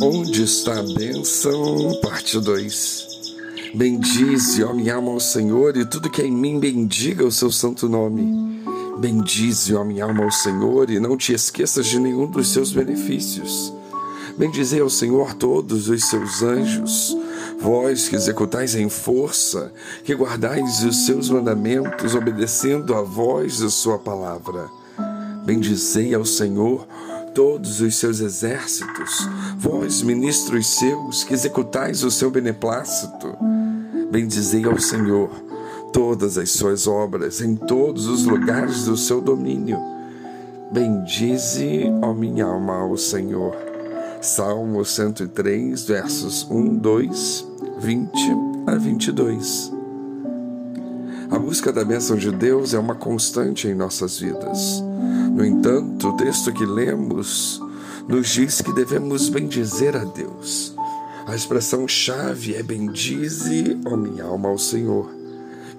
Onde 0.00 0.44
está 0.44 0.78
a 0.78 0.82
bênção? 0.82 2.00
Parte 2.00 2.40
2. 2.40 3.06
Bendize, 3.74 4.64
ó 4.64 4.72
minha 4.72 4.94
alma, 4.94 5.12
ao 5.12 5.20
Senhor, 5.20 5.76
e 5.76 5.84
tudo 5.84 6.08
que 6.08 6.22
é 6.22 6.26
em 6.26 6.32
mim 6.32 6.58
bendiga 6.58 7.26
o 7.26 7.30
seu 7.30 7.50
santo 7.50 7.86
nome. 7.86 8.62
Bendize, 8.98 9.74
ó 9.74 9.84
minha 9.84 10.04
alma, 10.04 10.24
ao 10.24 10.30
Senhor, 10.30 10.88
e 10.88 10.98
não 10.98 11.14
te 11.14 11.34
esqueças 11.34 11.86
de 11.86 11.98
nenhum 11.98 12.26
dos 12.26 12.48
seus 12.48 12.72
benefícios. 12.72 13.72
Bendizei 14.38 14.80
ao 14.80 14.88
Senhor 14.88 15.34
todos 15.34 15.90
os 15.90 16.04
seus 16.04 16.42
anjos, 16.42 17.14
vós 17.60 18.08
que 18.08 18.16
executais 18.16 18.74
em 18.74 18.88
força, 18.88 19.72
que 20.04 20.14
guardais 20.14 20.84
os 20.84 21.04
seus 21.04 21.28
mandamentos, 21.28 22.14
obedecendo 22.14 22.94
a 22.94 23.02
voz 23.02 23.60
da 23.60 23.68
sua 23.68 23.98
palavra. 23.98 24.70
Bendizei 25.44 26.14
ao 26.14 26.24
Senhor 26.24 26.86
todos 27.36 27.82
os 27.82 27.96
seus 27.96 28.20
exércitos, 28.20 29.28
vós, 29.58 30.00
ministros 30.00 30.78
seus, 30.78 31.22
que 31.22 31.34
executais 31.34 32.02
o 32.02 32.10
seu 32.10 32.30
beneplácito. 32.30 33.36
Bendizei 34.10 34.64
ao 34.64 34.78
Senhor 34.80 35.28
todas 35.92 36.38
as 36.38 36.50
suas 36.50 36.86
obras 36.86 37.42
em 37.42 37.54
todos 37.54 38.06
os 38.06 38.24
lugares 38.24 38.86
do 38.86 38.96
seu 38.96 39.20
domínio. 39.20 39.78
Bendize, 40.72 41.82
ó 42.00 42.14
minha 42.14 42.46
alma, 42.46 42.78
ao 42.78 42.96
Senhor. 42.96 43.54
Salmo 44.22 44.82
103, 44.82 45.84
versos 45.84 46.50
1, 46.50 46.78
2, 46.78 47.46
20 47.80 48.18
a 48.66 48.76
22. 48.76 49.72
A 51.30 51.38
busca 51.38 51.70
da 51.70 51.84
bênção 51.84 52.16
de 52.16 52.32
Deus 52.32 52.72
é 52.72 52.78
uma 52.78 52.94
constante 52.94 53.68
em 53.68 53.74
nossas 53.74 54.18
vidas. 54.18 54.82
No 55.36 55.44
entanto, 55.44 56.08
o 56.08 56.16
texto 56.16 56.50
que 56.50 56.64
lemos 56.64 57.60
nos 58.08 58.26
diz 58.30 58.62
que 58.62 58.72
devemos 58.72 59.28
bendizer 59.28 59.94
a 59.94 60.02
Deus. 60.02 60.74
A 61.26 61.36
expressão-chave 61.36 62.54
é 62.54 62.62
bendize, 62.62 63.78
ó 63.84 63.98
minha 63.98 64.24
alma, 64.24 64.48
ao 64.48 64.56
Senhor, 64.56 65.10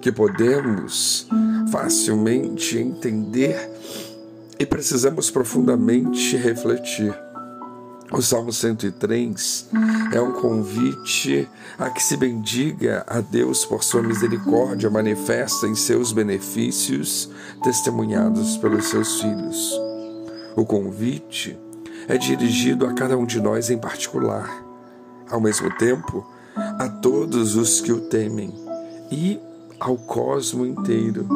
que 0.00 0.12
podemos 0.12 1.26
facilmente 1.72 2.78
entender 2.78 3.58
e 4.60 4.64
precisamos 4.64 5.28
profundamente 5.28 6.36
refletir. 6.36 7.12
O 8.10 8.22
Salmo 8.22 8.52
103 8.52 9.68
é 10.12 10.20
um 10.20 10.32
convite 10.32 11.46
a 11.78 11.90
que 11.90 12.02
se 12.02 12.16
bendiga 12.16 13.04
a 13.06 13.20
Deus 13.20 13.66
por 13.66 13.84
sua 13.84 14.02
misericórdia 14.02 14.88
manifesta 14.88 15.66
em 15.66 15.74
seus 15.74 16.10
benefícios 16.10 17.30
testemunhados 17.62 18.56
pelos 18.56 18.86
seus 18.86 19.20
filhos. 19.20 19.78
O 20.56 20.64
convite 20.64 21.58
é 22.08 22.16
dirigido 22.16 22.86
a 22.86 22.94
cada 22.94 23.16
um 23.16 23.26
de 23.26 23.40
nós 23.40 23.68
em 23.68 23.76
particular, 23.76 24.50
ao 25.30 25.40
mesmo 25.40 25.70
tempo 25.76 26.26
a 26.56 26.88
todos 26.88 27.56
os 27.56 27.82
que 27.82 27.92
o 27.92 28.00
temem 28.00 28.52
e 29.12 29.38
ao 29.78 29.96
cosmo 29.96 30.64
inteiro. 30.64 31.28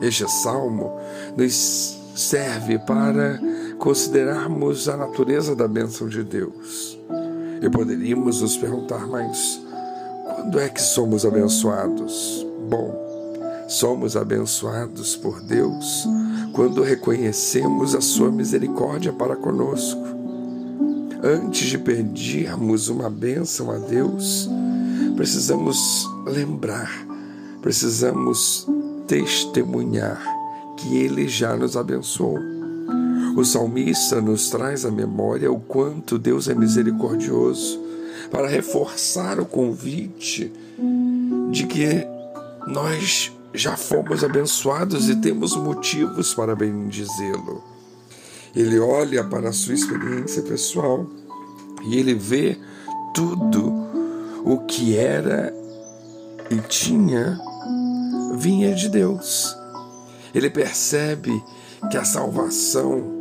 Este 0.00 0.30
salmo 0.30 0.96
nos 1.36 1.98
serve 2.14 2.78
para 2.78 3.40
considerarmos 3.78 4.88
a 4.88 4.96
natureza 4.96 5.54
da 5.54 5.68
bênção 5.68 6.08
de 6.08 6.22
Deus. 6.22 6.98
E 7.62 7.70
poderíamos 7.70 8.42
nos 8.42 8.56
perguntar, 8.56 9.06
mas 9.06 9.60
quando 10.34 10.60
é 10.60 10.68
que 10.68 10.82
somos 10.82 11.24
abençoados? 11.24 12.46
Bom, 12.68 12.94
somos 13.68 14.16
abençoados 14.16 15.16
por 15.16 15.40
Deus 15.40 16.06
quando 16.52 16.82
reconhecemos 16.82 17.94
a 17.94 18.00
sua 18.00 18.30
misericórdia 18.30 19.12
para 19.12 19.36
conosco. 19.36 20.02
Antes 21.22 21.68
de 21.68 21.78
pedirmos 21.78 22.88
uma 22.88 23.10
bênção 23.10 23.70
a 23.70 23.78
Deus, 23.78 24.48
precisamos 25.16 26.08
lembrar, 26.26 26.90
precisamos 27.60 28.66
testemunhar 29.06 30.22
que 30.76 30.96
Ele 30.96 31.26
já 31.26 31.56
nos 31.56 31.76
abençoou. 31.76 32.57
O 33.38 33.44
salmista 33.44 34.20
nos 34.20 34.50
traz 34.50 34.84
à 34.84 34.90
memória 34.90 35.48
o 35.48 35.60
quanto 35.60 36.18
Deus 36.18 36.48
é 36.48 36.54
misericordioso 36.56 37.80
para 38.32 38.48
reforçar 38.48 39.38
o 39.38 39.46
convite 39.46 40.52
de 41.52 41.64
que 41.68 42.04
nós 42.66 43.30
já 43.54 43.76
fomos 43.76 44.24
abençoados 44.24 45.08
e 45.08 45.14
temos 45.14 45.54
motivos 45.54 46.34
para 46.34 46.56
bendizê-lo. 46.56 47.62
Ele 48.56 48.80
olha 48.80 49.22
para 49.22 49.50
a 49.50 49.52
sua 49.52 49.74
experiência 49.74 50.42
pessoal 50.42 51.06
e 51.84 51.96
ele 51.96 52.14
vê 52.14 52.58
tudo 53.14 53.72
o 54.44 54.64
que 54.66 54.96
era 54.96 55.54
e 56.50 56.56
tinha 56.62 57.38
vinha 58.36 58.74
de 58.74 58.88
Deus. 58.88 59.56
Ele 60.34 60.50
percebe 60.50 61.40
que 61.88 61.96
a 61.96 62.04
salvação 62.04 63.17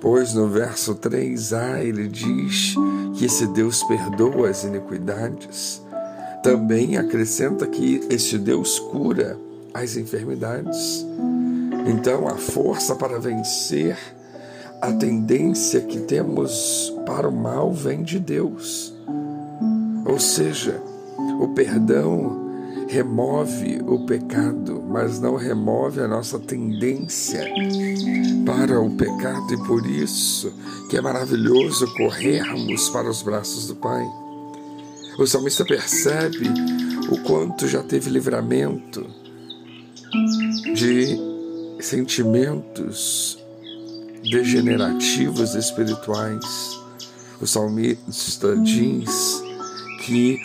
Pois 0.00 0.32
no 0.32 0.48
verso 0.48 0.94
3a 0.94 1.82
ele 1.82 2.06
diz 2.06 2.74
que 3.16 3.24
esse 3.24 3.46
Deus 3.48 3.82
perdoa 3.82 4.48
as 4.48 4.64
iniquidades. 4.64 5.82
Também 6.42 6.96
acrescenta 6.96 7.66
que 7.66 8.00
este 8.08 8.38
Deus 8.38 8.78
cura 8.78 9.36
as 9.74 9.96
enfermidades. 9.96 11.04
Então, 11.86 12.28
a 12.28 12.36
força 12.36 12.94
para 12.94 13.18
vencer 13.18 13.96
a 14.80 14.92
tendência 14.92 15.80
que 15.80 16.00
temos 16.00 16.94
para 17.04 17.28
o 17.28 17.32
mal 17.32 17.72
vem 17.72 18.02
de 18.02 18.20
Deus. 18.20 18.94
Ou 20.06 20.18
seja, 20.20 20.80
o 21.40 21.48
perdão 21.48 22.47
remove 22.88 23.82
o 23.86 24.06
pecado, 24.06 24.82
mas 24.88 25.20
não 25.20 25.36
remove 25.36 26.00
a 26.00 26.08
nossa 26.08 26.38
tendência 26.38 27.44
para 28.46 28.80
o 28.80 28.90
pecado 28.96 29.52
e 29.52 29.66
por 29.66 29.86
isso 29.86 30.52
que 30.88 30.96
é 30.96 31.00
maravilhoso 31.00 31.86
corrermos 31.94 32.88
para 32.88 33.08
os 33.08 33.22
braços 33.22 33.68
do 33.68 33.76
Pai. 33.76 34.06
O 35.18 35.26
salmista 35.26 35.64
percebe 35.64 36.48
o 37.10 37.18
quanto 37.24 37.68
já 37.68 37.82
teve 37.82 38.08
livramento 38.08 39.04
de 40.74 41.18
sentimentos 41.80 43.38
degenerativos 44.22 45.54
espirituais. 45.54 46.80
O 47.40 47.46
salmista 47.46 48.56
diz 48.56 49.42
que 50.04 50.38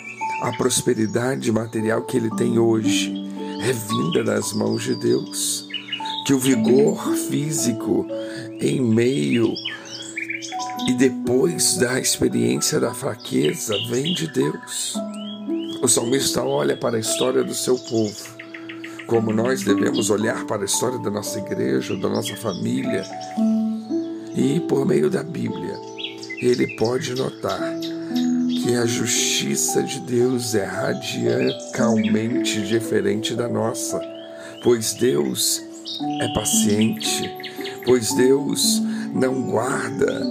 a 0.44 0.52
prosperidade 0.52 1.50
material 1.50 2.02
que 2.02 2.18
ele 2.18 2.28
tem 2.36 2.58
hoje 2.58 3.14
é 3.62 3.72
vinda 3.72 4.22
das 4.22 4.52
mãos 4.52 4.82
de 4.82 4.94
Deus. 4.94 5.66
Que 6.26 6.34
o 6.34 6.38
vigor 6.38 7.02
físico 7.16 8.06
em 8.60 8.78
meio 8.78 9.54
e 10.86 10.92
depois 10.98 11.78
da 11.78 11.98
experiência 11.98 12.78
da 12.78 12.92
fraqueza 12.92 13.74
vem 13.88 14.12
de 14.12 14.30
Deus. 14.34 14.94
O 15.80 15.88
salmista 15.88 16.42
olha 16.42 16.76
para 16.76 16.98
a 16.98 17.00
história 17.00 17.42
do 17.42 17.54
seu 17.54 17.78
povo, 17.78 18.36
como 19.06 19.32
nós 19.32 19.62
devemos 19.62 20.10
olhar 20.10 20.44
para 20.44 20.60
a 20.60 20.66
história 20.66 20.98
da 20.98 21.10
nossa 21.10 21.38
igreja, 21.38 21.96
da 21.96 22.10
nossa 22.10 22.36
família, 22.36 23.02
e 24.36 24.60
por 24.68 24.84
meio 24.84 25.08
da 25.08 25.22
Bíblia, 25.22 25.80
ele 26.42 26.76
pode 26.76 27.14
notar 27.14 27.93
que 28.64 28.74
a 28.76 28.86
justiça 28.86 29.82
de 29.82 30.00
Deus 30.00 30.54
é 30.54 30.64
radicalmente 30.64 32.66
diferente 32.66 33.34
da 33.34 33.46
nossa, 33.46 34.00
pois 34.62 34.94
Deus 34.94 35.62
é 36.22 36.32
paciente, 36.32 37.30
pois 37.84 38.14
Deus 38.14 38.80
não 39.12 39.50
guarda 39.50 40.26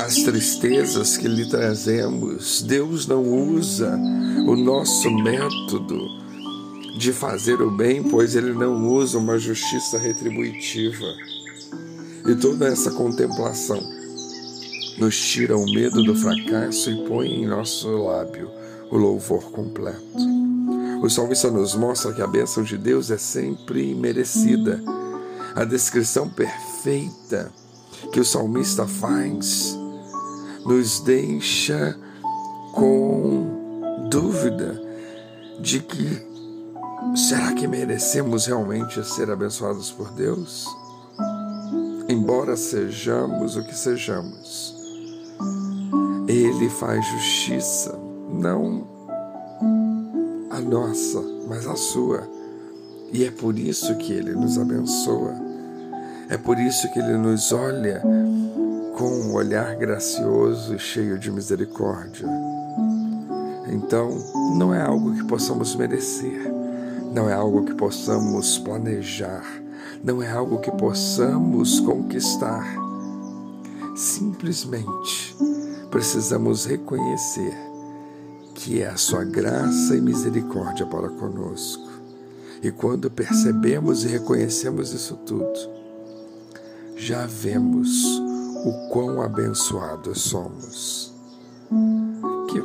as 0.00 0.22
tristezas 0.22 1.18
que 1.18 1.28
lhe 1.28 1.46
trazemos, 1.46 2.62
Deus 2.62 3.06
não 3.06 3.22
usa 3.22 4.00
o 4.46 4.56
nosso 4.56 5.10
método 5.10 6.08
de 6.96 7.12
fazer 7.12 7.60
o 7.60 7.70
bem, 7.70 8.02
pois 8.02 8.34
ele 8.34 8.54
não 8.54 8.88
usa 8.88 9.18
uma 9.18 9.38
justiça 9.38 9.98
retributiva. 9.98 11.04
E 12.26 12.34
toda 12.34 12.66
essa 12.66 12.92
contemplação 12.92 14.01
nos 14.98 15.18
tira 15.18 15.56
o 15.56 15.64
medo 15.64 16.02
do 16.02 16.14
fracasso 16.14 16.90
e 16.90 17.06
põe 17.06 17.28
em 17.28 17.46
nosso 17.46 17.88
lábio 18.04 18.50
o 18.90 18.96
louvor 18.96 19.50
completo. 19.50 20.02
O 21.02 21.10
salmista 21.10 21.50
nos 21.50 21.74
mostra 21.74 22.12
que 22.12 22.22
a 22.22 22.26
bênção 22.26 22.62
de 22.62 22.78
Deus 22.78 23.10
é 23.10 23.18
sempre 23.18 23.94
merecida. 23.94 24.80
A 25.54 25.64
descrição 25.64 26.28
perfeita 26.28 27.50
que 28.12 28.20
o 28.20 28.24
salmista 28.24 28.86
faz 28.86 29.76
nos 30.64 31.00
deixa 31.00 31.98
com 32.72 34.08
dúvida 34.10 34.80
de 35.60 35.80
que 35.80 36.22
será 37.16 37.52
que 37.52 37.66
merecemos 37.66 38.46
realmente 38.46 39.04
ser 39.04 39.30
abençoados 39.30 39.90
por 39.90 40.12
Deus? 40.12 40.66
Embora 42.08 42.56
sejamos 42.56 43.56
o 43.56 43.64
que 43.64 43.76
sejamos, 43.76 44.81
Ele 46.34 46.70
faz 46.70 47.06
justiça, 47.08 47.94
não 48.32 48.86
a 50.50 50.60
nossa, 50.60 51.22
mas 51.46 51.66
a 51.66 51.76
sua. 51.76 52.26
E 53.12 53.22
é 53.22 53.30
por 53.30 53.58
isso 53.58 53.94
que 53.96 54.14
Ele 54.14 54.32
nos 54.32 54.58
abençoa. 54.58 55.34
É 56.30 56.38
por 56.38 56.58
isso 56.58 56.90
que 56.90 57.00
Ele 57.00 57.18
nos 57.18 57.52
olha 57.52 58.02
com 58.96 59.04
um 59.04 59.34
olhar 59.34 59.76
gracioso 59.76 60.74
e 60.74 60.78
cheio 60.78 61.18
de 61.18 61.30
misericórdia. 61.30 62.26
Então, 63.70 64.08
não 64.56 64.74
é 64.74 64.80
algo 64.80 65.14
que 65.14 65.24
possamos 65.24 65.76
merecer, 65.76 66.50
não 67.12 67.28
é 67.28 67.34
algo 67.34 67.62
que 67.66 67.74
possamos 67.74 68.56
planejar, 68.56 69.44
não 70.02 70.22
é 70.22 70.32
algo 70.32 70.60
que 70.60 70.70
possamos 70.70 71.78
conquistar. 71.80 72.74
Simplesmente 73.94 75.36
precisamos 75.92 76.64
reconhecer 76.64 77.54
que 78.54 78.80
é 78.80 78.88
a 78.88 78.96
sua 78.96 79.24
graça 79.24 79.94
e 79.94 80.00
misericórdia 80.00 80.86
para 80.86 81.08
conosco. 81.10 81.86
E 82.62 82.70
quando 82.70 83.10
percebemos 83.10 84.02
e 84.04 84.08
reconhecemos 84.08 84.92
isso 84.92 85.16
tudo, 85.26 85.52
já 86.96 87.26
vemos 87.26 88.04
o 88.64 88.88
quão 88.90 89.20
abençoados 89.20 90.22
somos. 90.22 91.12
Que 92.48 92.62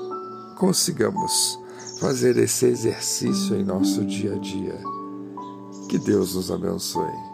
consigamos 0.58 1.60
fazer 2.00 2.38
esse 2.38 2.66
exercício 2.66 3.58
em 3.58 3.64
nosso 3.64 4.06
dia 4.06 4.36
a 4.36 4.40
dia. 4.40 4.80
Que 5.90 5.98
Deus 5.98 6.36
nos 6.36 6.50
abençoe. 6.50 7.27